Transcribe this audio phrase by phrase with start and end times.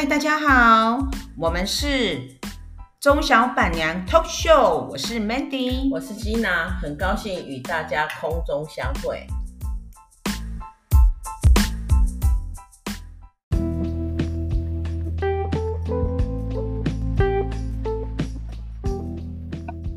[0.00, 0.98] 嗨，大家好，
[1.36, 2.22] 我们是
[2.98, 9.26] 中小板娘 Talk Show，我是 Mandy，我是 Gina，很高兴与大家空中相会。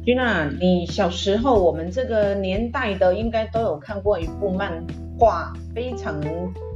[0.04, 4.86] Gina，你小时候，我们这个年代的应该都有看过一部漫
[5.18, 6.22] 画，非常。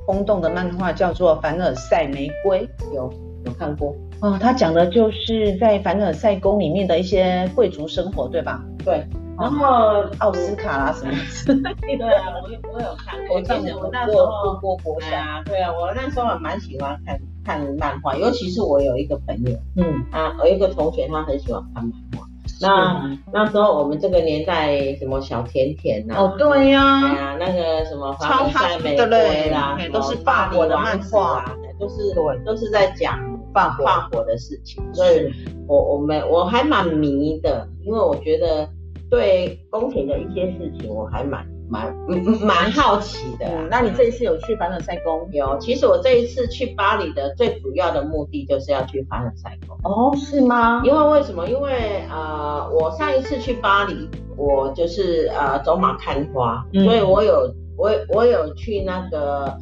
[0.07, 3.13] 轰动的漫画叫做《凡尔赛玫瑰》，有
[3.45, 4.39] 有看过哦。
[4.41, 8.63] 他讲的就是在凡尔赛宫里面的一些贵族生活，对吧？
[8.83, 9.05] 对。
[9.39, 12.07] 然后奥斯卡啦什么之类的。
[12.07, 13.35] 对啊，我我有看过。
[13.35, 22.26] 我记得我那时候过过过啊，对啊，我那时候还蛮喜欢看看漫画，尤其是我有一个朋友，嗯啊，有一个同学他很喜欢看漫画。
[22.61, 26.15] 那那时候我们这个年代，什么小甜甜呐？
[26.17, 31.45] 哦，对呀，那个什么凡尔赛玫瑰啦，都是法国的漫画，
[31.79, 33.19] 都是对，都是在讲
[33.53, 34.83] 法国法国的事情。
[34.93, 35.31] 所以
[35.67, 38.67] 我我们我还蛮迷的，因为我觉得
[39.09, 41.45] 对宫廷的一些事情我还蛮。
[41.69, 41.93] 蛮
[42.41, 45.27] 蛮好奇的，嗯，那你这一次有去凡尔赛宫？
[45.31, 49.77] 有，其实我这一次去巴黎的最主要的目的就是要去凡尔赛宫。
[49.83, 50.81] 哦，是吗？
[50.85, 51.47] 因为为什么？
[51.47, 59.57] 因为呃，我上一次去巴黎，我就是呃走马看花，嗯，所以我有我我有去那个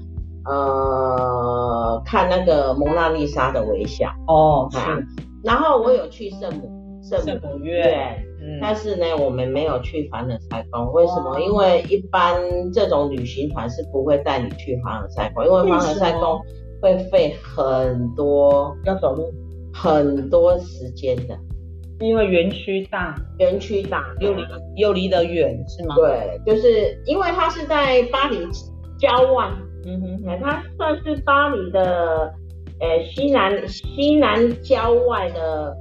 [0.46, 4.10] 呃看那个蒙娜丽莎的微笑。
[4.28, 4.80] 哦，是。
[5.44, 8.25] 然后我有去圣母圣母院。
[8.48, 11.40] 嗯、但是呢，我们没有去凡尔赛宫，为什么？
[11.40, 12.40] 因为一般
[12.72, 16.40] 这种旅行团是不会带你去凡尔赛宫，因为凡尔赛宫
[16.80, 19.34] 会费很多，要走路
[19.74, 21.36] 很多时间的，
[22.00, 24.04] 因为园区大，园区大。
[24.20, 24.44] 又离
[24.76, 25.96] 又离得远，是吗？
[25.96, 28.38] 对，就是因为它是在巴黎
[29.00, 29.50] 郊外，
[29.88, 32.32] 嗯哼，它算是巴黎的，
[32.80, 35.76] 呃，西南西南郊外的。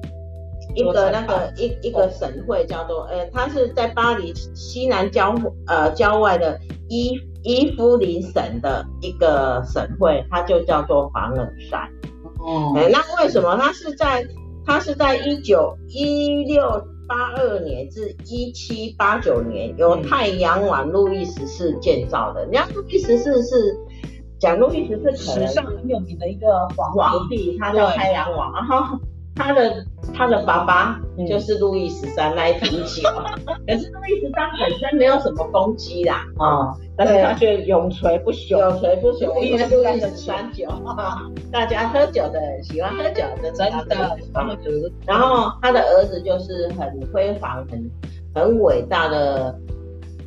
[0.75, 5.35] 一个那个一一个省会叫做，呃，它是在巴黎西南郊
[5.67, 6.59] 呃郊外的
[6.89, 7.13] 伊
[7.43, 11.89] 伊夫林省的一个省会，它就叫做凡尔赛。
[12.41, 14.27] 哦，哎，那为什么它是在
[14.67, 16.63] 它是在一九一六
[17.07, 22.43] 八二年至一七八九年由太阳王路易十四建造的？
[22.43, 23.77] 人家路易十四是
[24.41, 28.99] 讲路易十四史上很有名的一个皇皇帝，他叫太阳王，然后。
[29.37, 29.85] 他的
[30.15, 33.03] 他的爸爸就是路易十三那一瓶酒，
[33.67, 40.69] 可是路易十三本身没有什么攻击啦，啊，但是他却永垂不朽，永垂不朽，因为路易十三酒，
[41.51, 44.17] 大家喝酒的喜欢喝酒的真的，
[45.05, 47.91] 然后他的儿子就是很辉煌、很
[48.35, 49.59] 很伟大的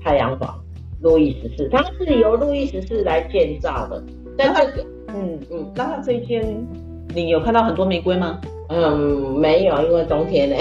[0.03, 0.59] 太阳王
[1.01, 4.03] 路易十四，他是由路易十四来建造的，
[4.37, 6.67] 但这个，嗯嗯，那他这一间
[7.15, 8.41] 你有看到很多玫瑰吗？
[8.69, 10.55] 嗯，没有，因为冬天呢，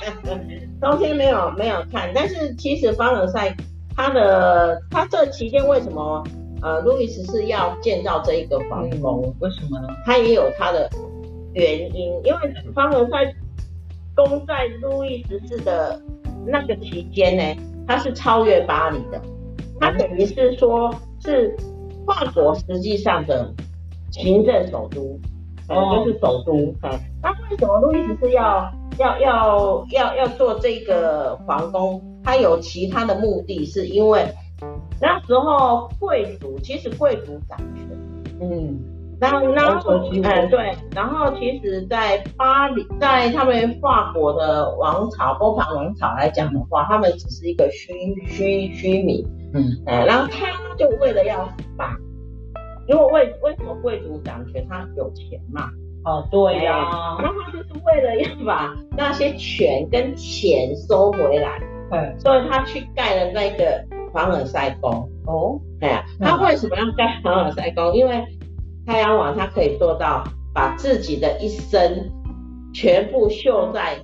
[0.80, 2.10] 冬天没有没有看。
[2.14, 3.56] 但是其实凡尔赛，
[3.96, 6.22] 它的它这期间为什么
[6.60, 9.34] 呃路易十四要建造这一个皇宫？
[9.40, 9.88] 为什么呢？
[10.04, 10.90] 它也有它的
[11.54, 13.34] 原因，因为凡尔赛
[14.14, 15.98] 宫在路易十四的
[16.46, 19.18] 那个期间呢，它是超越巴黎的，
[19.80, 20.94] 它等于是说
[21.24, 21.56] 是
[22.06, 23.50] 法国实际上的
[24.10, 25.18] 行政首都。
[25.68, 26.74] 哦，就是首都。
[26.82, 32.02] 哎，那为什么路易十四要要要要要做这个皇宫？
[32.24, 34.26] 他有其他的目的，是因为
[35.00, 37.86] 那时候贵族其实贵族掌权。
[38.40, 38.78] 嗯，
[39.20, 47.92] 然后然后哎对，然后其实，在巴黎，在他们法国的王朝波旁王朝来讲的话，他们只是一个虚
[48.26, 49.24] 虚虚名。
[49.54, 50.46] 嗯，哎，然后他
[50.76, 51.96] 就为了要把。
[52.88, 54.66] 因为为为什么贵族掌权？
[54.68, 55.68] 他有钱嘛？
[56.04, 57.18] 哦，对呀、啊。
[57.20, 61.60] 然后他就是为了要把那些权跟钱收回来，
[61.90, 65.08] 对，所以他去盖了那个凡尔赛宫。
[65.26, 66.04] 哦，对啊。
[66.20, 67.92] 他为什么要盖凡尔赛宫？
[67.94, 68.24] 因为
[68.86, 70.22] 太阳王他可以做到
[70.54, 72.08] 把自己的一生
[72.72, 73.96] 全部秀在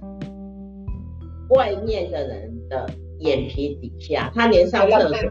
[1.50, 2.90] 外面的人的
[3.20, 5.28] 眼皮底下，他连上厕所，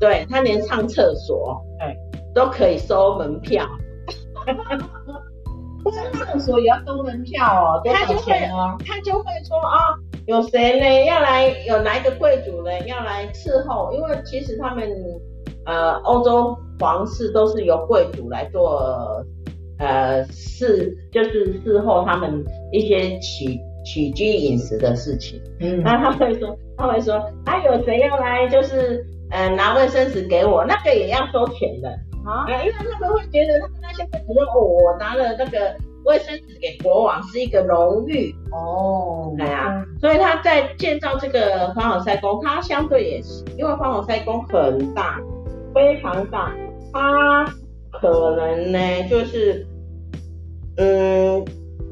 [0.00, 1.96] 对，他连上厕所，对。
[2.34, 3.64] 都可以收门票，
[4.46, 7.80] 上厕所也要收门票哦。
[7.84, 8.32] 他就会，
[8.86, 9.94] 他就会说啊，
[10.26, 11.04] 有谁呢？
[11.06, 12.70] 要来，有哪一个贵族呢？
[12.86, 13.92] 要来伺候？
[13.92, 14.88] 因为其实他们
[15.66, 19.24] 呃，欧洲皇室都是由贵族来做
[19.78, 25.40] 呃侍，就是伺候他们一些起起居饮食的事情。
[25.60, 27.14] 嗯，那他会说，他会说，
[27.44, 28.48] 啊，有谁要来？
[28.48, 31.88] 就是呃，拿卫生纸给我，那个也要收钱的。
[32.24, 35.74] 啊，因为他们会觉得他们那些贵族说，哦，我拿了那个
[36.04, 45.20] 卫生纸给国王是一个荣誉哦，对啊，所以他在建造这个凡尔赛宫，他相对也是，因为凡尔赛宫很大，
[45.74, 46.54] 非常大，
[46.92, 47.44] 它
[47.92, 48.78] 可能呢
[49.08, 49.66] 就是，
[50.78, 51.44] 嗯，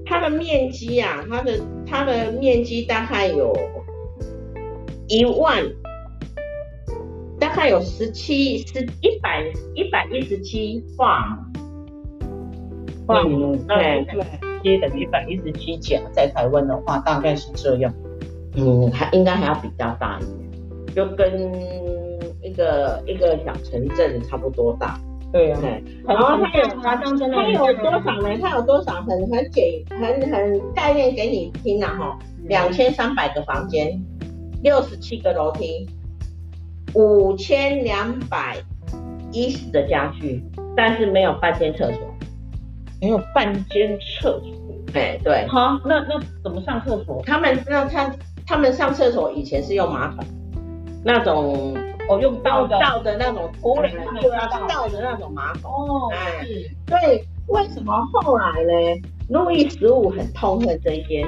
[0.06, 3.52] 它的面积啊，它的它的面积大概有
[5.08, 5.62] 一万。
[7.42, 9.42] 大概有十七、十一百、
[9.74, 11.36] 一百一十七画，
[13.04, 14.06] 画母对。
[14.12, 14.24] 对，
[14.62, 17.92] 接等于一百一十七甲，在台湾的话大概是这样，
[18.54, 21.52] 嗯，还应该还要比较大一点，就跟
[22.44, 24.96] 一个一个小城镇差不多大。
[25.32, 27.04] 对啊，对，然后它有它它
[27.48, 28.38] 有多少呢？
[28.40, 29.02] 它有多少？
[29.02, 34.00] 很很简很很概念给你听啊哈，两千三百个房间，
[34.62, 35.88] 六十七个楼梯。
[36.94, 38.56] 五千两百
[39.32, 40.44] 一十的家具，
[40.76, 42.00] 但是没有半间厕所，
[43.00, 44.52] 没有半间厕所。
[44.94, 45.46] 哎，对。
[45.48, 47.22] 好，那那怎么上厕所？
[47.24, 48.14] 他们那他
[48.46, 50.24] 他们上厕所以前是用马桶，
[51.04, 51.74] 那种
[52.08, 53.90] 哦用倒的倒的那种土里
[54.20, 55.70] 就要倒的那种马桶。
[55.70, 56.46] 哦，哎，
[56.86, 59.02] 对为什么后来呢？
[59.28, 61.26] 路易十五很痛恨这一间。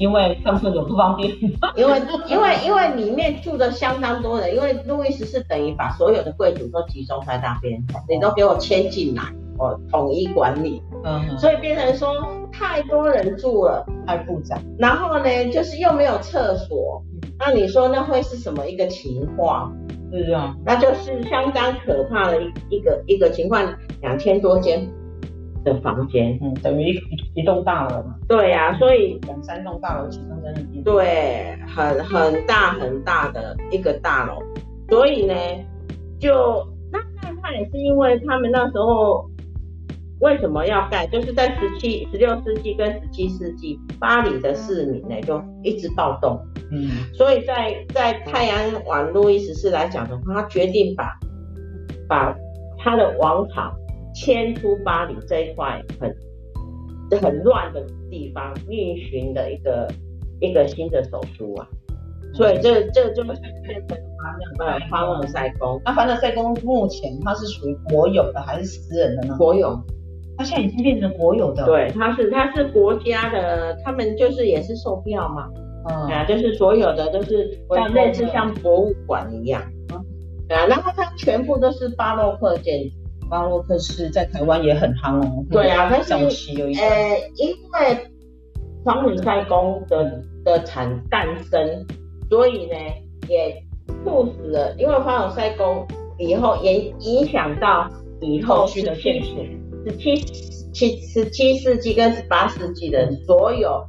[0.00, 1.30] 因为上厕所不方便，
[1.76, 9.22] 因为因为因为里面住的相当多人，因为路易斯是等于把所有的贵族都集中在那边，你都给我迁进来，
[9.58, 12.08] 我统一管理，嗯，所以变成说
[12.50, 17.02] 太多人住了，太复杂，然后呢，就是又没有厕所，
[17.38, 19.70] 那你说那会是什么一个情况？
[20.10, 23.62] 是这样，那就是相当可怕的一一个一个情况，
[24.00, 24.90] 两千多间。
[25.64, 28.14] 的房间，嗯，等于一一栋大楼嘛。
[28.28, 34.42] 对呀、啊，所以两三栋大楼其中真的一对，很很大很大的一个大楼。
[34.88, 35.34] 所以呢，
[36.18, 39.28] 就那那他也是因为他们那时候
[40.20, 46.40] 为什么要盖，就是在十七、十六世纪跟十七世纪，巴黎的市民呢就一直暴动。
[46.72, 48.56] 嗯，所以在在太阳
[48.86, 51.12] 王路易十四来讲的话，他决定把
[52.08, 52.34] 把
[52.78, 53.72] 他的王朝。
[54.14, 56.14] 迁出巴黎这一块很
[57.20, 59.88] 很乱的地方，运行的一个
[60.40, 61.66] 一个新的首都啊，
[62.34, 65.80] 所以这这就变成他那个凡尔赛宫。
[65.84, 69.36] 那凡尔赛宫目前它是属于国有的还是私人的呢？
[69.38, 69.76] 国有，
[70.36, 71.64] 它现在已经变成国有的。
[71.64, 75.48] 对，它是它是国家的，他们就是也是售票嘛，
[75.88, 79.96] 嗯，啊，就是所有的都是像类似像博物馆一样，嗯，
[80.56, 82.99] 啊，然后它全部都是巴洛克建筑。
[83.30, 85.44] 巴洛克式在台湾也很夯哦。
[85.50, 86.18] 对啊，它是呃，
[87.36, 88.10] 因为
[88.84, 91.86] 凡尔赛宫的的产诞生，
[92.28, 92.74] 所以呢
[93.28, 93.62] 也
[94.04, 95.86] 促使了，因为凡尔赛宫
[96.18, 97.88] 以后也影响到
[98.20, 99.26] 以后的建筑，
[99.86, 100.16] 十七
[100.72, 103.86] 七十七世纪跟十八世纪的所有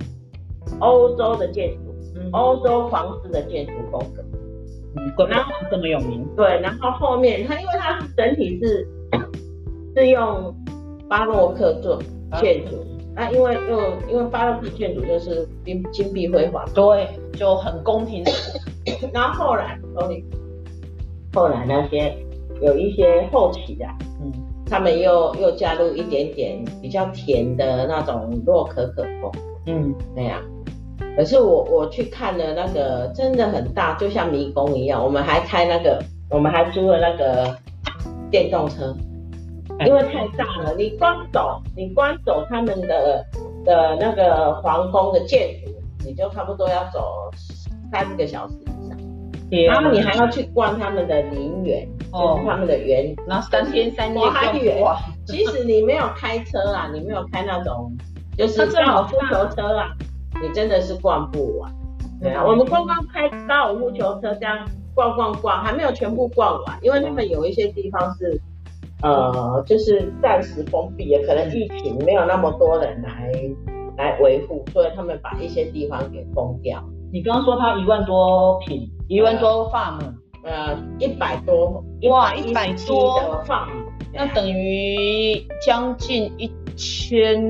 [0.80, 1.96] 欧洲的建筑，
[2.32, 4.24] 欧洲皇室的建筑风格，
[4.96, 6.24] 嗯，然后这么有名。
[6.38, 8.88] 对，然后后面它因为它是整体是。
[9.96, 10.56] 是用
[11.10, 12.02] 巴洛克做
[12.40, 12.86] 建筑，
[13.16, 13.80] 那、因为又
[14.10, 18.24] 因为巴洛克建筑就是金金碧辉煌，对，就很宫廷。
[19.14, 19.80] 然后后来，
[21.34, 22.16] 后来，那些
[22.62, 24.32] 有一些后期的、啊，嗯，
[24.66, 29.32] 他们又又加入一点点比较甜的那种洛可可风，
[29.68, 30.42] 嗯，那样。
[31.18, 35.04] 可是我我去看了那个，真的很大，就像迷宫一样。
[35.04, 37.56] 我们还开那个，我们还租了那个
[38.32, 38.96] 电动车。
[39.86, 43.26] 因为太大了，你光走，你光走他们的
[43.66, 45.72] 的那个皇宫的建筑，
[46.06, 47.32] 你就差不多要走
[47.92, 48.56] 三个小时
[49.50, 49.74] 以上。
[49.74, 54.84] 然后你还要去逛他们的陵园，就是他们的园，然后三天三夜还远。
[55.26, 57.92] 其实你没有开车啊，你没有开那种
[58.38, 59.90] 就是高尔夫球车啊，
[60.44, 61.72] 你真的是逛不完。
[62.22, 68.40] 对啊，我们刚刚开高尔夫球车这样逛逛逛，还没有全部逛完，因为他们有一些地方是。
[69.04, 73.32] 呃，就是暂时封闭，也可能疫情没有那么多人来
[73.98, 76.80] 来维护，所以他们把一些地方给封掉。
[77.12, 80.00] 你刚刚说他一万多平，一万多 farm，
[80.44, 83.70] 呃，一百多，哇，一百多的 farm，
[84.14, 87.42] 那等于将近一千，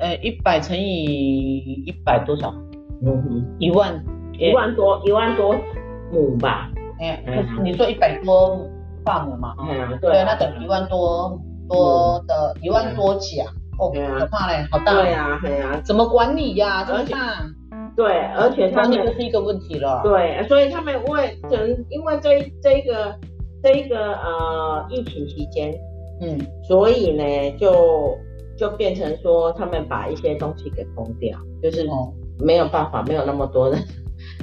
[0.00, 2.52] 呃，一百乘以一百多少？
[3.00, 4.04] 嗯哼，一万，
[4.40, 5.54] 一万多，一万多
[6.14, 6.70] 亩吧。
[7.00, 8.58] 哎，可是你说一百多。
[9.06, 9.54] 放了嘛？
[9.60, 13.44] 嗯，对，那等于一万多多的一万多甲，
[13.78, 14.94] 哦，可怕嘞，好大。
[14.94, 16.82] 对呀，对呀，怎么管理呀？
[16.84, 17.44] 这么大。
[17.94, 20.00] 对，而且他们这个是一个问题了。
[20.02, 23.14] 对，所以他们为整，因为这这个
[23.62, 25.74] 这一个呃疫情期间，
[26.22, 28.16] 嗯，所以呢就
[28.56, 31.86] 就变成说他们把一些东西给封掉，就是
[32.38, 33.78] 没有办法，没有那么多人，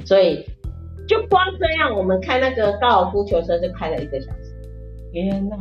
[0.04, 0.46] 所以
[1.08, 4.54] 就光这样，我们开那个高尔夫球车就开了一个小时。
[5.12, 5.56] 天哪！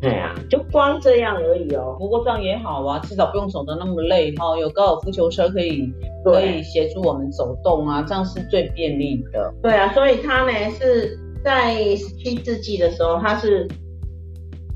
[0.00, 1.96] 对啊，就光这样而已哦。
[1.98, 4.58] 不过这样也好啊，至少不用走得那么累哈。
[4.58, 5.90] 有高尔夫球车可以
[6.22, 9.54] 可以协助我们走动啊，这样是最便利的。
[9.62, 13.66] 对啊，所以它呢是在十七世纪的时候，它是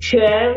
[0.01, 0.55] 全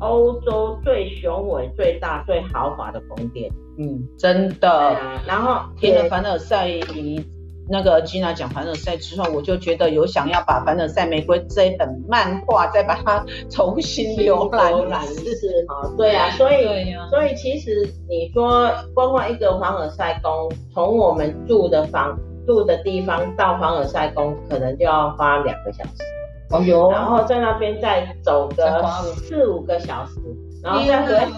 [0.00, 3.48] 欧洲最雄伟、最大、最豪华的宫殿。
[3.78, 4.68] 嗯，真的。
[4.68, 7.22] 啊、然后听了凡尔赛宫。
[7.70, 15.90] 那个 Gina 讲凡尔赛之后，我就觉得有想要把《凡尔赛玫瑰》这一本漫画再把它重新浏览一次哈。
[15.96, 26.02] 对啊，所以、啊、所以其实你说光光一个凡尔赛宫，从我们住的房住的地方到凡尔赛宫，可能就要花两个小时。
[26.50, 28.82] 哦哟，然后在那边再走个
[29.14, 30.14] 四五个小时。
[30.60, 31.28] 然后再回来，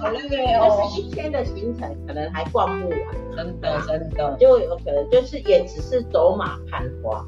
[0.58, 2.98] 那是一天的行程，可能还逛不完。
[3.36, 7.24] 真的，真的，就有可能就是也只是走马看花。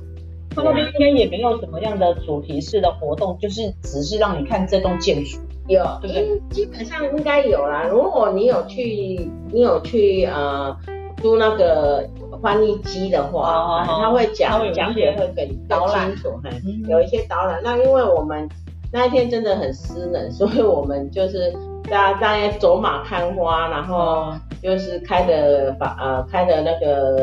[0.54, 5.38] 他那边也没有什么样的主题式的活动，就是只是让你看这栋建筑。
[5.68, 6.40] 有，对不对？
[6.50, 7.84] 基本上应该有啦。
[7.84, 10.74] 如果你有去，你有去呃
[11.22, 12.08] 租那个
[12.42, 16.40] 翻译机的话，他会讲讲解会给你导览清楚。
[16.88, 17.60] 有一些导览。
[17.62, 18.48] 那因为我们
[18.90, 21.54] 那一天真的很私人，所以我们就是。
[21.90, 27.18] 大家大家走马看花，然后就是开着把呃开着那个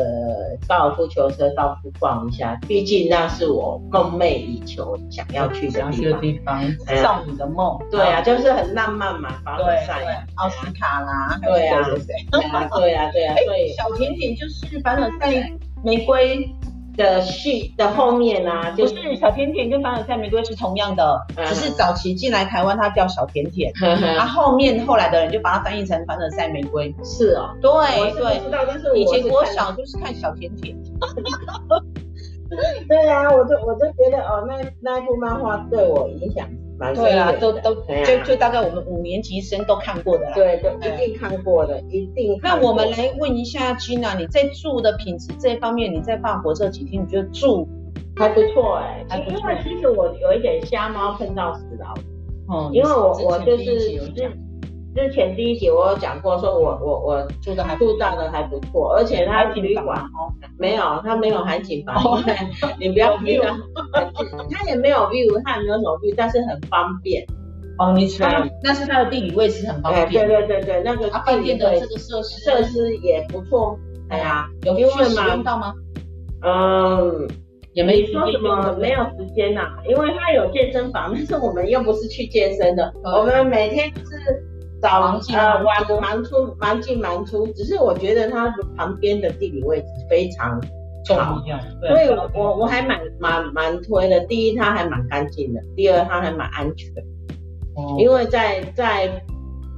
[0.68, 5.82] 高尔夫球车到处逛一下，毕竟那是我梦寐以求想要去的
[6.20, 6.62] 地方，
[7.02, 7.78] 少女的梦。
[7.90, 11.82] 对啊，就是很浪漫嘛，凡尔赛，奥斯卡啦，对啊，
[12.30, 15.50] 对啊，对啊，对啊，所以小甜甜就是凡尔赛
[15.82, 16.54] 玫瑰。
[16.96, 26.94] 的序的后面啊，就是小甜甜跟凡尔赛玫瑰是同样的，只是早期进来台湾它叫小甜甜，然后后面后来的人就把它翻译成凡尔赛玫瑰。
[27.02, 30.76] 是哦，对对，但是以前我小就是看小甜甜。
[32.88, 36.46] 对啊，我就我就觉得哦，那那一部漫画对我影响。
[36.94, 40.32] 对啊，都都就就大概我们五年级生都看过的啦。
[40.34, 42.38] 对，都一定看过的，一定。
[42.42, 47.68] 那我们来问一下 Gina，你在住的品质这一方面，你在法国这几天，你觉得住
[48.16, 48.76] 还不错
[49.08, 49.24] 哎？
[49.28, 52.02] 因为其实我有一点瞎猫碰到死老鼠。
[52.48, 52.70] 哦。
[52.72, 54.40] 因为我我就是。
[54.94, 61.94] 之前第一集我有讲过，说我我我住的还住到的还不错，而且它旅馆哦，没有，它没有海景房，
[62.78, 63.40] 你不要 view，
[64.50, 67.24] 它也没有 view，它也没有什么 view，但是很方便。
[67.78, 68.26] 哦，你说，
[68.62, 70.26] 那是它的地理位置很方便。
[70.26, 73.78] 对对对对，那个饭店的这个设施设施也不错。
[74.08, 75.72] 哎呀，有机会使用到吗？
[76.42, 77.28] 嗯，
[77.74, 84.49] 也没说什么没有时间呐，因为它有健身房，但是我们又不是去健身的，我们每天就是。
[84.80, 90.60] 早呃晚蛮出蛮进蛮出，只是我觉得它旁边的地理位置非常
[91.08, 91.42] 好，
[91.86, 94.20] 所以我我还蛮蛮蛮推的。
[94.20, 96.90] 第一，它还蛮干净的；第二，它还蛮安全。
[97.74, 99.22] 哦，因为在在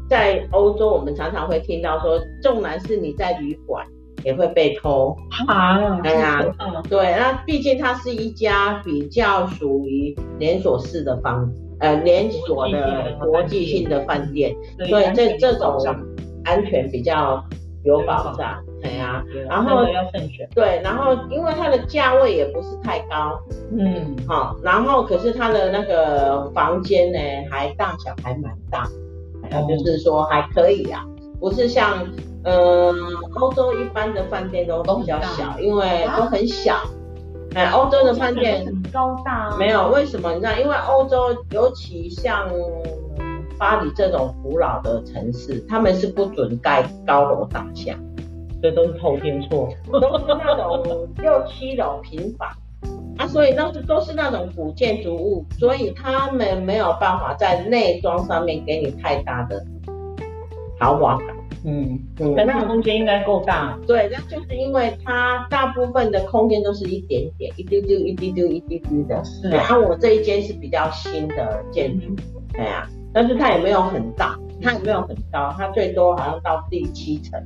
[0.08, 3.86] 在欧洲，我们常常会听到说，纵然是你在旅馆
[4.24, 5.16] 也会被偷。
[5.46, 6.44] 啊，哎呀，
[6.88, 11.61] 对，那毕竟它是一家比较属于连锁式的房子。
[11.82, 14.54] 呃，连锁的国际性的饭店，
[14.88, 15.76] 所以这这种
[16.44, 17.44] 安全比较
[17.82, 19.24] 有保障，对啊。
[19.48, 20.48] 然后要慎选。
[20.54, 23.36] 对，然后因为它的价位也不是太高，
[23.76, 27.18] 嗯，好，然后可是它的那个房间呢，
[27.50, 28.86] 还大小还蛮大，
[29.68, 31.04] 就是说还可以啊，
[31.40, 32.06] 不是像
[32.44, 32.94] 呃
[33.40, 36.76] 欧洲一般的饭店都都比较小，因为都很小。
[37.54, 39.56] 哎，欧洲的饭店很高大啊。
[39.58, 40.32] 没有，为什么？
[40.32, 42.48] 你知道，因为欧洲尤其像
[43.58, 47.94] 巴黎这种古老的城市，他们是不准盖高楼大厦，
[48.60, 52.48] 所以都是偷天错，都是那种六七楼平房
[53.18, 59.62] 啊，所以那是都是那种古建筑物，所以他们没有办法在内装上面给你太大的
[60.80, 61.41] 豪华感。
[61.64, 61.98] 嗯，
[62.36, 63.78] 但那个空间应该够大。
[63.86, 69.22] 对，那就是因为它大部分的空间都是一点点，一丢丢，一丢丢，一丢丢的。
[69.24, 69.48] 是。
[69.48, 72.16] 然后我这一间是比较新的建筑，
[72.52, 77.40] 对啊，但是它也没有很大，它也没有很高，它最多好像到第七层。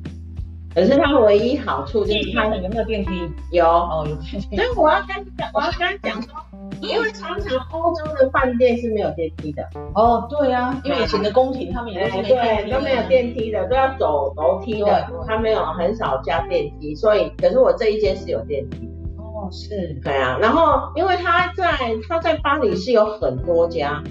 [0.74, 3.10] 可是它唯一好处就是它有没有电梯？
[3.50, 4.56] 有哦，有电梯。
[4.56, 6.30] 所以我要跟讲，我要跟他讲说。
[6.80, 9.62] 因为常常欧洲的饭店是没有电梯的。
[9.94, 19.22] 哦，对啊，因为以前的宫廷他们也是没对，都没有电梯的，都要走楼梯的，他没有很少加电梯，所以可是我这一间是有电梯的。
[19.22, 20.38] 哦，哦，是，对啊。
[20.40, 21.76] 然后因为他在
[22.08, 24.02] 他在巴黎是有很多家，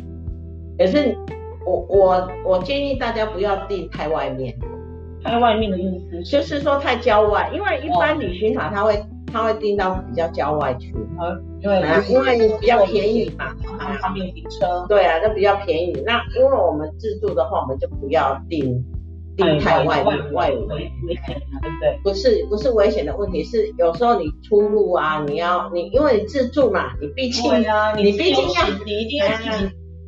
[0.78, 1.18] 可是
[1.66, 4.56] 我我我建议大家不要订太外面。
[5.24, 6.22] 太外面的意思。
[6.24, 10.94] 就是说太郊外，因为一般旅行团他会他会订到比较郊外去，
[11.62, 13.54] 因为因为比较便宜嘛，
[14.02, 14.86] 方便停车。
[14.88, 15.94] 对啊，就比较便宜。
[16.06, 18.84] 那因为我们自助的话，我们就不要订
[19.36, 20.58] 订太外面外围，
[21.08, 22.00] 危险啊，对不对？
[22.04, 27.44] 不是不是危险的问题，是有时候你出入啊，你要你因为你自助嘛，你毕竟
[27.98, 29.28] 你毕竟要你一定要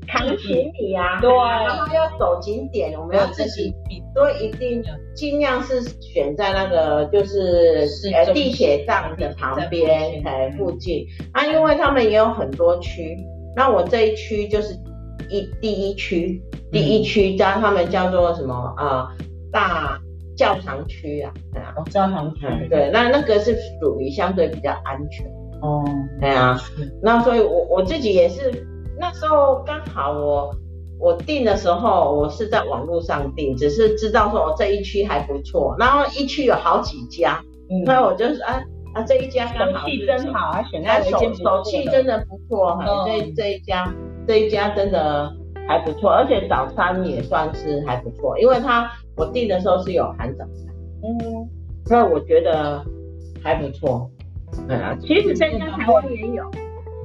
[0.07, 3.73] 扛行李啊，对，然后要走景点，我们要自己。
[4.15, 4.83] 所以一定
[5.15, 11.05] 尽量是选在那个就是呃地铁站的旁边哎附近。
[11.33, 13.15] 啊，因为他们也有很多区，
[13.55, 14.73] 那我这一区就是
[15.29, 19.09] 一第一区，第一区叫他们叫做什么啊
[19.51, 19.99] 大
[20.35, 25.25] 教堂区啊，对啊，教堂区，对，那那个是属于相对比较安全。
[25.61, 25.83] 哦，
[26.19, 26.59] 对啊，
[27.01, 28.51] 那所以我我自己也是
[28.99, 30.55] 那时候刚好我。
[30.99, 37.39] 我订的时候，我是在网络上订，只是知道说我这一区还不错，然后一区有好几家，
[37.69, 38.59] 嗯，那我就是啊
[38.95, 43.93] 啊这一家刚好，气真好，啊选在手手气真的不错，哈、嗯，这这一家
[44.27, 45.31] 这一家真的
[45.67, 50.73] 还不错，而且早餐也算是还不错，因为他我订的时候是有含早餐，
[51.03, 51.47] 嗯，
[51.85, 52.83] 所以我觉得
[53.43, 54.09] 还不错，
[54.67, 56.43] 对啊，其实这家台湾也有。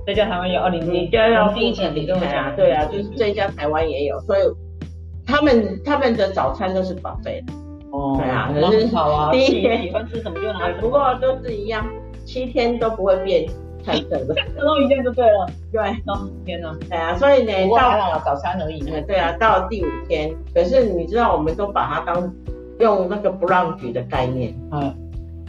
[0.05, 4.41] 这家台湾有二零零，对啊，第一前零对啊，对啊，就是这一家台湾也有，所以
[5.25, 7.53] 他们他们的早餐都是 buffet 的，
[7.93, 11.87] 哦，对啊，很好啊，第一天喜欢吃什么就拿什么，不过都是一样，
[12.25, 13.47] 七天都不会变
[13.85, 22.33] 菜色的， 都一样就对了，对，哦，天哪，对啊，所以呢，到早餐而已，对啊，到了第五天，可是你知道，我们都把它当
[22.81, 24.93] 用那个 brunch 的概念，嗯，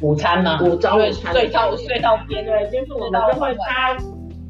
[0.01, 3.97] 午餐嘛，午早午餐，睡到睡到边，对，就是我们就会搭。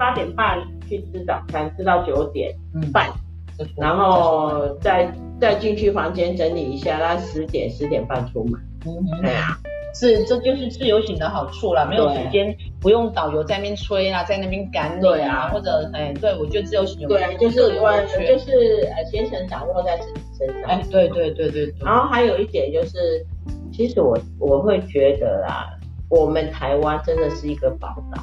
[0.04, 2.54] 八点半去吃早餐，吃到九点
[2.92, 3.10] 半，
[3.58, 8.60] 嗯、然后再再进去房间整理一下，那十点十点半出门。
[8.86, 9.58] 嗯哼，对啊，
[9.96, 20.70] 是，这就是自由行的好处啦，没有时间，不用导游在那边催啊，在那边赶你啊，或者哎，对我觉得自由行有对，就是完全就是呃行程掌握在自己身上。
[20.70, 21.76] 哎，对对对对，对。
[21.80, 23.26] 然后还有一点就是，
[23.72, 25.70] 其实我我会觉得啦，
[26.10, 28.22] 我们台湾真的是一个宝岛。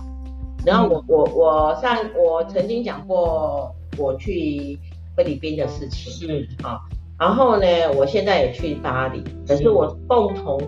[0.65, 4.79] 然后我我我上我曾经讲过我去
[5.17, 6.79] 菲律宾的事情，是啊，
[7.19, 10.61] 然后呢，我现在也去巴黎，可是我共同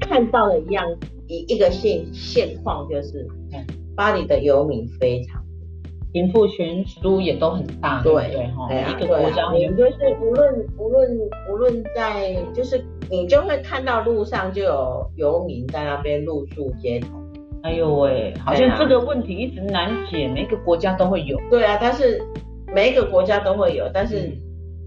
[0.00, 0.84] 看到了一样
[1.26, 3.26] 一一个现现况，就是
[3.96, 5.42] 巴黎的游民非常，
[6.12, 11.18] 贫富悬殊也都很大，对对哈，每一个国家，你就是无论无论
[11.50, 17.08] 无论在，就是你就会看到路上就有游民在那边露宿街头。
[17.66, 21.36] 哎呦喂，好像这个问题一直难解，每个国家都会有。
[21.50, 22.22] 对啊，但是
[22.72, 24.30] 每一个国家都会有，但是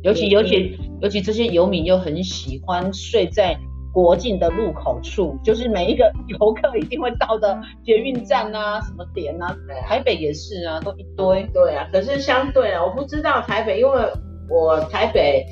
[0.01, 3.53] 尤其尤其尤其这些游民又很喜欢睡在
[3.93, 9.53] 国境的入口处，就是每一个游客一定会到的捷运站啊，什么点啊，
[9.85, 11.45] 台北也是啊，都一堆。
[11.53, 14.01] 对啊，可是相对啊，我不知道台北，因为
[14.49, 15.45] 我台北。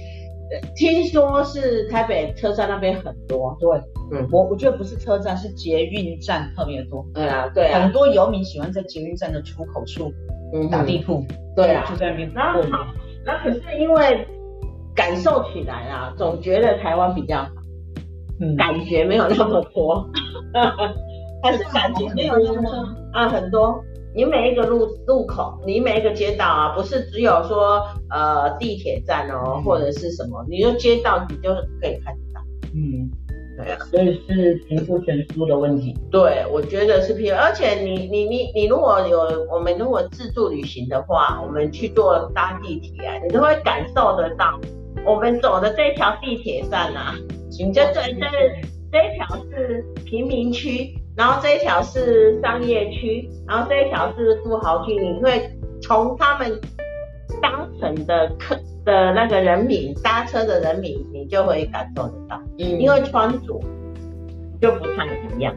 [0.75, 3.69] 听说是台北车站那边很多，对，
[4.11, 7.05] 嗯，我我觉得不是车站，是捷运站特别多。
[7.13, 10.11] 对啊，对啊，很多游民喜欢在捷运站的出口处
[10.71, 11.23] 打地铺，
[11.55, 12.31] 对啊，就在那边。
[12.33, 12.87] 那好，
[13.25, 14.25] 那可是因为
[14.95, 17.49] 感受起来啊，总觉得台湾比较好，
[18.39, 20.09] 嗯，感觉没有那么多，
[21.43, 22.71] 还是感觉没有那么多
[23.11, 23.83] 啊，很多。
[24.15, 32.41] 你每一个路路口，你每一个街道啊，不是只有说呃地铁站哦，或者是什么，你就街道你就可以看到。
[32.73, 33.09] 嗯，
[33.57, 35.95] 对啊，所以是贫富悬殊的问题。
[36.09, 44.59] 对，我觉得是贫，而且你你你你如果有我们如果自助旅行的话，我们去坐搭地铁啊，你都会感受得到，
[45.05, 47.13] 我们走的这条地铁站啊，
[47.51, 48.03] 就这这
[48.91, 50.97] 这一条是贫民区。
[51.17, 55.49] 然后这一条是商业区，然后这一条是富豪区，你会
[55.81, 56.61] 从他们
[57.41, 63.59] 搭乘的客的那个人民搭车的人民，你就会感受得到，嗯，因为穿着
[64.61, 65.51] 就不太一样。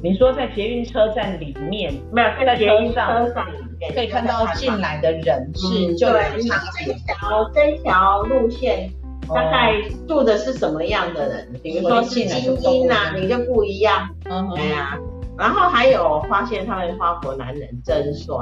[0.00, 8.88] 你说在捷运车站里面，没有在捷运车站里面可以看到进来的人是就对，然后这一条这一条路线。
[9.34, 11.52] 大概住的是什么样的人？
[11.62, 14.08] 比如说是精英呐、啊，你就不一样。
[14.24, 14.98] 对呀。
[15.38, 18.36] 然后还有发现他们花佛男人真帅。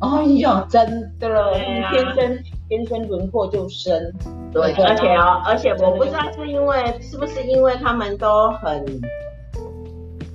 [0.00, 1.54] 哎呀，真的，
[1.90, 2.38] 天生
[2.68, 4.14] 天生轮廓就深。
[4.52, 9.00] 对，而且哦，而且我不知道是因为是不是因为他们都很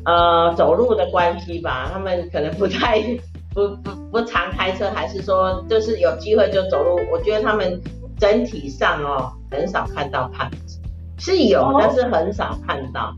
[0.06, 3.02] 呃走路的关系吧，他们可能不太
[3.56, 7.00] 不不不常开车，还是说就是有机会就走路。
[7.10, 7.80] 我觉得他们
[8.20, 10.80] 整体上哦很少看到胖子，
[11.18, 13.16] 是有，哦、但是很少看到。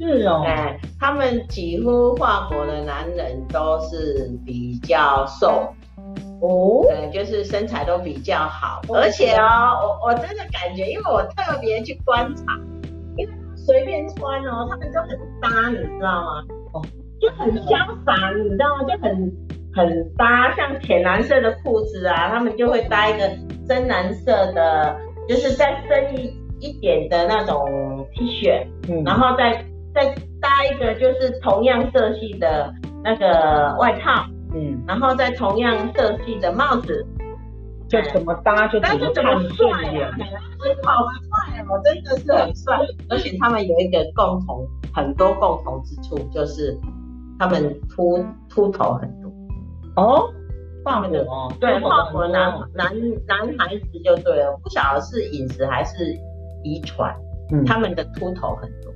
[0.00, 5.72] 是哦，哎，他们几乎法国的男人都是比较瘦。
[6.40, 12.42] 哦，对，就是身材都比较好，而且哦，我我真的感觉，因为我特别去观察，
[13.16, 16.44] 因为随便穿哦，他们就很搭，你知道吗？
[16.72, 16.82] 哦，
[17.20, 18.82] 就很潇洒，你知道吗？
[18.82, 19.32] 就很
[19.74, 23.30] 很搭，像浅蓝色的裤子啊，他们就会搭一个
[23.66, 24.96] 深蓝色的，
[25.28, 34.24] 就是再深一一点的那种 T 恤，嗯，然后再再搭一个就是同样色系的那个外套。
[34.56, 37.04] 嗯，然后再同样色系的帽子，
[37.88, 40.08] 就怎么搭就怎么看顺眼，
[40.84, 42.78] 好帅哦，真的是很帅。
[43.08, 46.78] 而且他们有一个共同，很多共同之处，就是
[47.36, 49.28] 他们秃秃头很多。
[49.96, 50.32] 哦，
[50.84, 52.92] 法国哦，对，法国男男
[53.26, 56.16] 男孩子就对了，不晓得是饮食还是
[56.62, 57.14] 遗传，
[57.50, 58.92] 嗯，他们的秃头很多。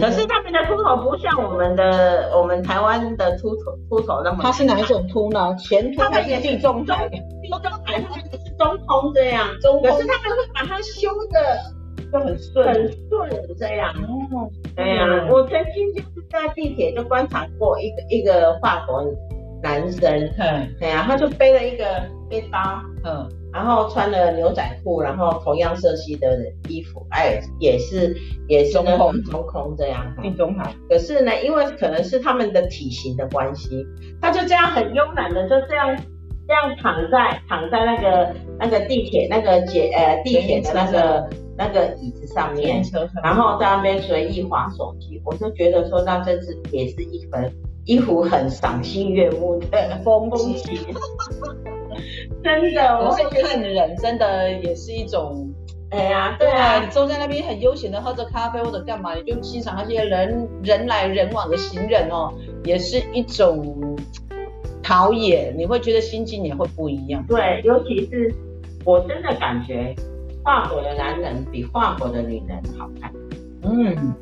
[0.00, 4.38] 可是他们的秃头不像我们的，我们台湾的秃头秃头那么。
[4.40, 5.54] 他是哪一种秃呢？
[5.56, 7.06] 前秃还是地中海？
[7.10, 9.90] 地中海他们是中空这样，中空。
[9.90, 11.58] 可是他们会把它修的
[12.10, 12.74] 就很顺，很
[13.08, 13.92] 顺这样。
[14.32, 14.48] 哦。
[14.74, 19.04] 对呀，我曾经就是在地铁就观察过一个一个法国
[19.62, 21.84] 男生，嗯，对呀，他就背了一个
[22.28, 22.58] 背包，
[23.04, 23.28] 嗯。
[23.54, 26.38] 然后穿了牛仔裤，然后同样色系的
[26.70, 28.16] 衣服，哎，也是
[28.48, 30.74] 也是中空中空这样，地中海。
[30.88, 33.86] 可是呢，因为可能是他们的体型的关系，
[34.22, 35.94] 他就这样很慵懒的就这样
[36.48, 42.82] 这样躺在躺在那个那个地铁那个捷呃地铁的那个那个椅子上面，
[43.22, 45.20] 然后在那边随意划手机。
[45.26, 47.52] 我就觉得说，那真是也是一份
[47.84, 49.66] 一幅很赏心悦目的
[50.04, 50.78] 风景。
[52.42, 55.52] 真的，我会看人真的也是一种，
[55.90, 62.32] 哎呀，对啊，你坐在那边很悠闲的喝着咖啡或者干嘛，你就欣赏那些人人来人往的行人哦，
[62.64, 63.96] 也是一种
[64.82, 67.24] 陶冶，你会觉得心境也会不一样。
[67.28, 68.34] 对，尤其是
[68.84, 69.94] 我真的感觉，
[70.42, 73.12] 法国的男人比法国的女人好看。
[73.62, 74.14] 嗯，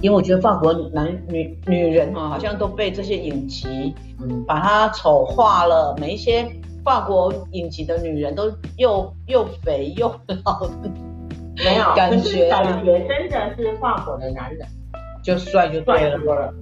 [0.00, 6.48] 因为我觉得法国男女女人啊，好像都被这些影集，嗯，把它丑化了，每一些。
[6.84, 10.08] 法国影集的女人都又又肥又
[10.44, 10.66] 老，
[11.62, 14.66] 没有感觉，感觉真的是法国的男人
[15.22, 16.54] 就帅就对了，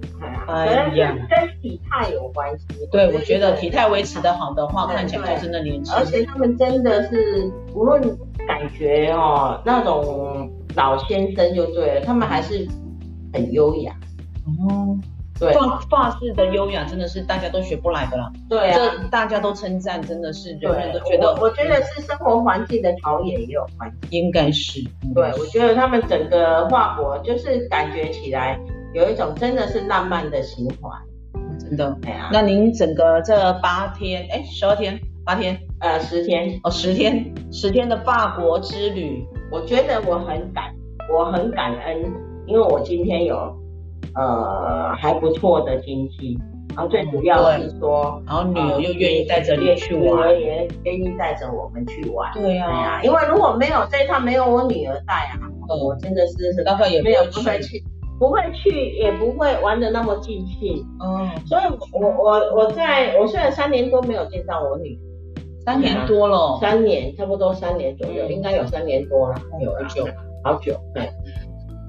[0.49, 2.65] 哎呀，跟体态有关系。
[2.91, 5.95] 对，我觉得体态维持的好的话，看起来就真的年轻。
[5.95, 8.01] 而且他们真的是无论
[8.45, 12.67] 感觉哦，那种老先生就对了，他们还是
[13.33, 13.93] 很优雅。
[14.45, 14.97] 哦。
[15.39, 18.27] 对，发发式的优雅真的是大家都学不来的啦。
[18.49, 21.27] 对啊，这大家都称赞，真的是人人都觉得。
[21.27, 24.17] 我，我觉得是生活环境的陶冶也有关系。
[24.17, 24.81] 应该是。
[25.13, 28.59] 对，我觉得他们整个法国就是感觉起来
[28.95, 30.89] 有一种真的是浪漫的情怀。
[31.59, 31.95] 真的。
[32.07, 40.73] 哎呀，那您整个这八天，哎，十二天，八天，呃，十天，哦，十天，十天的法国之旅，我觉得我很感，
[41.13, 42.11] 我很感恩，
[42.47, 43.55] 因为我今天有。
[44.15, 46.35] 呃，还不错的经济，
[46.75, 52.31] 然后最主要是说，然后女儿又愿意带着你去玩，女儿也愿意带着我们去玩。
[52.33, 57.83] 对呀，因为如果没有这一趟没有我女儿带啊，我真的是大概也没有不会去，
[58.17, 60.83] 不会去也不会玩的那么尽兴。
[60.99, 64.99] 嗯，所以我我我在我虽然三年多没有见到我女儿，
[65.63, 70.07] 三年多了，三年差不多三年左右，应该有三年多了，有好久，
[70.43, 71.07] 好久，对。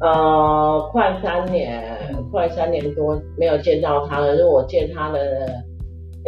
[0.01, 1.99] 呃，快三年，
[2.31, 4.37] 快三年多没有见到他了。
[4.37, 5.19] 如果我见他了，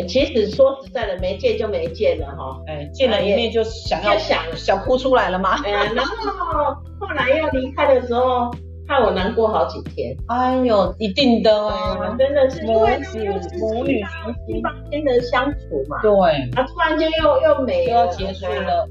[0.09, 2.61] 其实说实在的，没见就没见了哈。
[2.66, 5.61] 哎，见了一面就想要想想哭出来了吗？
[5.64, 8.50] 哎，然后后来要离开的时候，
[8.88, 10.16] 害我难过好几天。
[10.26, 13.18] 哎呦，一定的啊，真的是因为是
[13.59, 14.02] 母女
[14.48, 16.00] 七八天的相处嘛。
[16.02, 16.11] 对。
[16.56, 18.88] 啊，突然间又又没了，要结束了，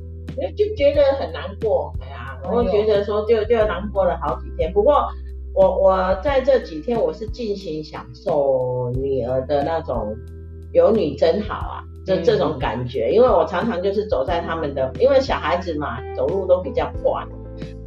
[0.56, 1.92] 就觉得很难过。
[2.44, 5.08] 我觉得说就就难过了好几天，不过
[5.54, 10.16] 我我在这几天我是尽情享受女儿的那种
[10.72, 17.24] 有你真好啊，这这种感觉，因为我常常就是走在他们的，因为小孩子嘛，走路都比较快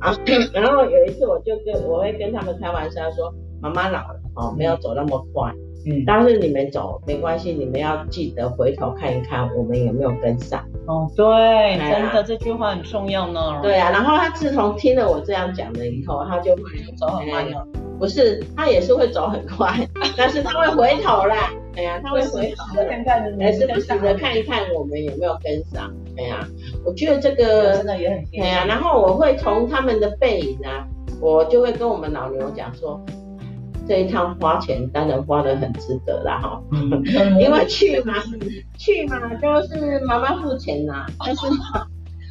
[0.01, 0.15] 啊，
[0.53, 5.53] 然后有一次我就跟我会跟他们开玩笑说，妈妈老了哦，没有走那么快。
[5.85, 10.65] 嗯，但是你们走没关系，你们要记得回头看一看我们有没有跟上。
[10.87, 13.61] 哦，对，真的这句话很重要呢。
[13.62, 16.62] 对啊，然后他自从听了我这样讲了以后，他就会
[16.97, 17.66] 走很慢了，
[17.99, 19.73] 不是，他也是会走很快，
[20.16, 21.51] 但是他会回头啦。
[21.77, 25.90] 哎呀，他会回头看看，还是不时的看一看我们有没有跟上。
[26.18, 26.47] 哎呀，
[26.85, 28.18] 我觉得这个真的也很。
[28.40, 30.85] 哎呀，然后我会从他们的背影啊，
[31.21, 33.01] 我就会跟我们老牛讲说，
[33.87, 36.62] 这一趟花钱当然花的很值得啦哈。
[37.40, 38.14] 因为去嘛，
[38.79, 41.47] 去嘛就是妈妈付钱呐，但是。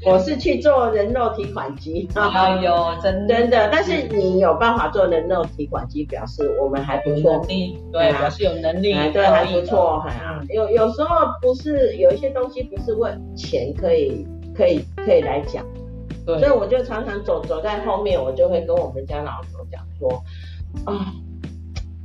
[0.04, 7.40] 我是去做人肉提款机，哎呦，真的，真的，但是你有办法做人肉提款机，表示我们还不错，
[7.92, 15.64] 对，表示有能力，对，还不错，哈，有有时候不是有一些东西不是为钱可以可以可以来讲，
[16.26, 20.24] 对，所以我就常常走走在后面，我就会跟我们家老头讲说，
[20.92, 21.14] 啊，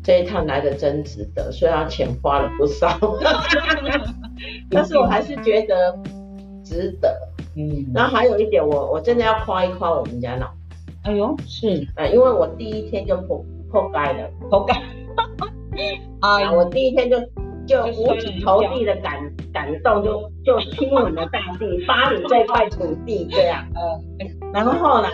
[0.06, 2.96] 这一趟来的真值得，虽然钱花了不少，
[4.70, 5.98] 但是我还是觉得
[6.64, 7.12] 值得。
[7.56, 10.46] 嗯，然后还有一点我，我我真的要夸一夸我们家老，
[11.02, 14.80] 哎呦，是，呃，因为我第一天就破破盖了，破盖，
[16.20, 17.18] 啊，我第一天就
[17.66, 19.14] 就五体投地的感
[19.52, 25.10] 感动，就就亲吻了大地，巴黎这块土地，这样，嗯，然后后来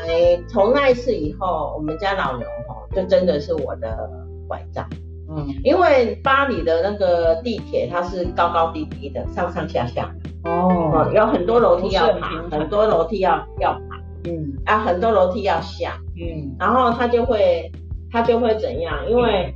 [0.48, 4.10] 从那一次以后，我们家老牛哈，就真的是我的
[4.52, 4.86] 拐杖，
[5.30, 10.14] 嗯，因为巴黎的那个地铁它是高高低低的，上上下下。
[10.44, 13.96] 哦，有很多楼梯要爬，很，多楼梯要要爬，
[14.28, 17.72] 嗯，啊，很多楼梯要下，嗯，然后他就会
[18.10, 19.08] 他就会怎样？
[19.08, 19.54] 因为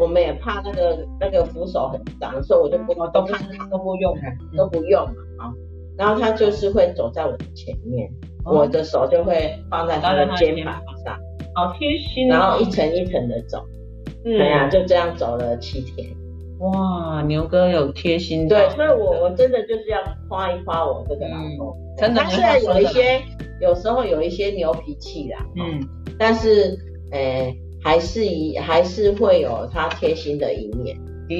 [0.00, 4.18] 我们也怕那个那个扶手很脏，所以我就不都看都不用，
[4.56, 5.04] 都不用
[5.38, 5.52] 嘛，啊，
[5.96, 8.10] 然后他就是会走在我的前面，
[8.44, 10.74] 我的手就会放在他的肩膀。
[11.04, 11.16] 上，
[11.54, 13.62] 好贴心，然后一层一层的走，
[14.24, 16.08] 嗯，对呀，就这样走了七天。
[16.60, 22.22] 哇，牛哥有贴心的，对，所以我我真的就是要夸一夸我这个老公，真的。
[22.22, 23.20] 他虽然有一些，
[23.60, 25.86] 有时候有一些牛脾气啦，嗯，
[26.18, 26.78] 但是，
[27.10, 30.96] 诶，还是一还是会有他贴心的一面。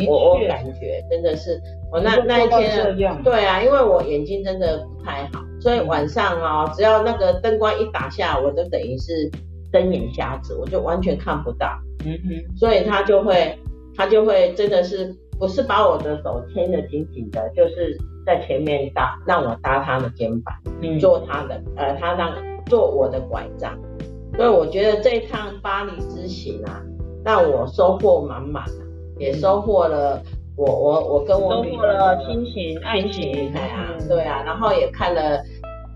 [0.09, 1.61] 我我感觉真的是，
[1.93, 9.31] 我那那一天，对啊，因为我眼睛真的不太好，所以晚上啊，只要那个灯光一打下，我就等于是
[9.75, 11.69] 瞪眼瞎子，我就完全看不到。
[12.07, 13.59] 嗯哼，所以他就会。
[13.97, 22.35] 他就会真的是不是把我的手牵得紧紧的，就是在前面搭让我搭他的肩膀，嗯，做他的呃，他让
[22.67, 23.79] 做我的拐杖，
[24.35, 26.83] 所以我觉得这一趟巴黎之行啊，
[27.25, 28.83] 让我收获满满啊，
[29.17, 30.21] 也收获了
[30.57, 35.41] 我我我跟我收获了亲情爱情，对啊，对啊，然后也看了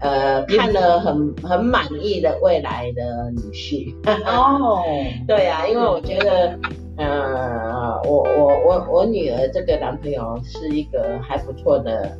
[0.00, 3.94] 呃看了很很满意的未来的女婿。
[4.26, 4.82] 哦，
[5.26, 6.58] 对啊，因为我觉得。
[7.00, 12.10] 呃，我我我我女儿这个男朋友是一个还不错的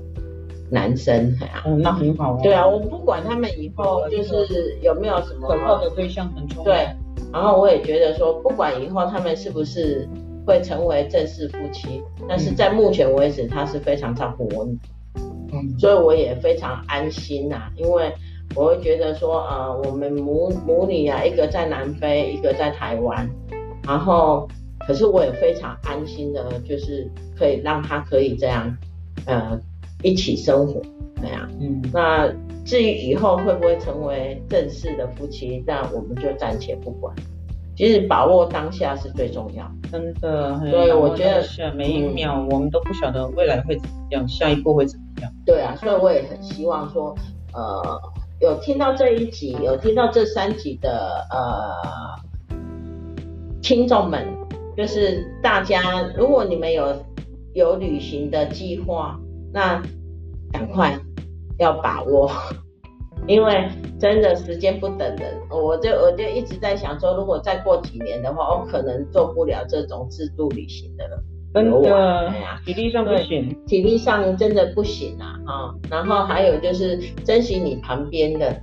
[0.71, 6.63] 男生，啊、嗯，那很好，对啊，我不管他们以后就是有没有什么可靠的对象，很重要。
[6.63, 6.87] 对，
[7.33, 10.09] 然后我也觉得说，不管以后他们是不是
[10.47, 14.65] 会成为正式夫妻，但是在目前为止，他是非常照顾我
[15.79, 18.13] 所以我也非常安心呐、啊，因为
[18.55, 23.29] 我会觉得说，呃，我们母母女啊，一个在南非，一个在台湾，
[23.87, 24.49] 然后。
[24.87, 28.75] 可是我也非常安心的，就是可以让他可以这样，
[29.27, 29.61] 呃，
[30.03, 30.81] 一起生活，
[31.21, 31.47] 这样。
[31.61, 31.83] 嗯。
[31.93, 32.27] 那
[32.65, 37.15] 至于以后会不会成为正式的夫妻，那我们就暂且不管。
[37.77, 39.71] 其实把握当下是最重要。
[39.93, 40.59] 真的。
[40.61, 45.05] 对，我觉得每一秒我们都不晓得未来会怎么样，嗯、下一步会怎么
[45.45, 47.15] 对啊，所以我也很希望说，
[47.53, 48.01] 呃，
[48.41, 52.21] 有听到这一集，有听到这三集的呃
[53.63, 54.27] 听众们。
[54.77, 55.81] 就是大家，
[56.17, 57.05] 如果你们有
[57.53, 59.19] 有旅行的计划，
[59.53, 59.83] 那
[60.53, 60.97] 赶快
[61.59, 62.31] 要把握，
[63.27, 65.35] 因为真的时间不等人。
[65.51, 71.21] 我就我就一直在想说，如果再过几年的话，我可能做不了这种自助旅行的了。
[71.55, 75.35] 真的，哎呀，体力上不行，体力上真的不行啊！
[75.47, 78.55] 啊，然后还有就是珍惜你旁边的。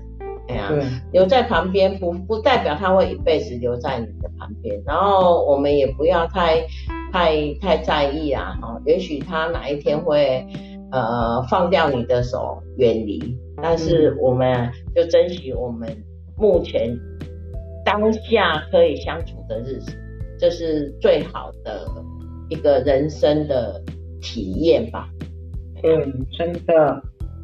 [0.47, 0.71] 哎呀，
[1.11, 6.63] 留在旁边不不代表他会一辈子留在你的旁边，然后我们也不要太
[7.11, 10.45] 太太在意啊，哈，也许他哪一天会
[10.91, 15.89] 呃放掉你的手远离，但是我们就珍惜我们
[16.37, 16.95] 目前
[17.83, 19.97] 当下可以相处的日子，
[20.37, 21.87] 这是最好的
[22.49, 23.81] 一个人生的
[24.21, 25.09] 体验吧。
[25.83, 27.01] 嗯，真的。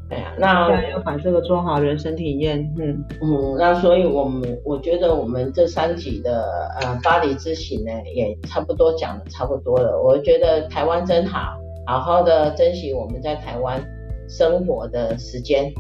[0.10, 10.02] 哎呀，那要把这个做好人生体验，嗯嗯，那所以我们我觉得我们这三集的呃巴黎之行呢，也差不多讲的差不多了。
[10.04, 13.82] 我觉得台湾真好，好好的珍惜我们在台湾
[14.28, 15.72] 生活的时间，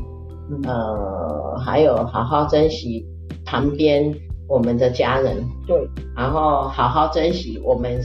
[0.63, 3.05] 呃，还有好好珍惜
[3.45, 4.15] 旁边
[4.47, 5.77] 我们的家人，对，
[6.15, 8.01] 然后好好珍惜我们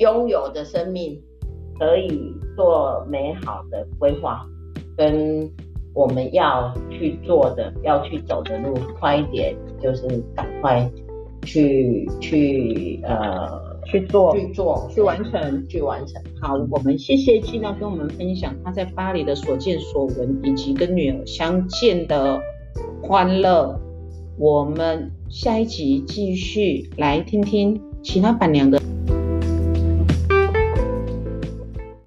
[0.00, 1.20] 拥有的生命，
[1.78, 4.46] 可以做美好的规划，
[4.96, 5.48] 跟
[5.94, 10.90] 我们要去做的、要去走的路，快一点，就是赶快
[11.42, 13.46] 去去呃
[13.84, 16.22] 去做去做去完成去完成。
[16.40, 22.40] 好，我们谢谢 Gina 跟我们分享她在巴黎的所见所闻，以及跟女儿相见的
[23.02, 23.78] 欢乐。
[24.38, 28.79] 我们下一集继续来听听其他板娘的。